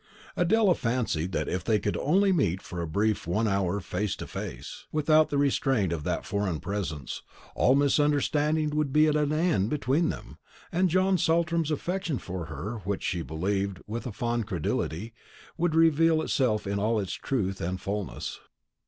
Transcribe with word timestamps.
Adela 0.35 0.73
fancied 0.73 1.31
that 1.31 1.47
if 1.47 1.63
they 1.63 1.77
could 1.77 1.95
only 1.97 2.31
meet 2.31 2.59
for 2.59 2.79
one 2.79 2.89
brief 2.89 3.25
half 3.25 3.45
hour 3.45 3.79
face 3.79 4.15
to 4.15 4.25
face, 4.25 4.87
without 4.91 5.29
the 5.29 5.37
restraint 5.37 5.93
of 5.93 6.03
that 6.03 6.25
foreign 6.25 6.59
presence, 6.59 7.21
all 7.53 7.75
misunderstanding 7.75 8.71
would 8.71 8.91
be 8.91 9.05
at 9.05 9.15
an 9.15 9.31
end 9.31 9.69
between 9.69 10.09
them, 10.09 10.39
and 10.71 10.89
John 10.89 11.19
Saltram's 11.19 11.69
affection 11.69 12.17
for 12.17 12.45
her, 12.45 12.77
in 12.77 12.79
which 12.79 13.03
she 13.03 13.21
believed 13.21 13.79
with 13.85 14.07
a 14.07 14.11
fond 14.11 14.47
credulity, 14.47 15.13
would 15.55 15.75
reveal 15.75 16.23
itself 16.23 16.65
in 16.65 16.79
all 16.79 16.99
its 16.99 17.13
truth 17.13 17.61
and 17.61 17.79
fulness. 17.79 18.39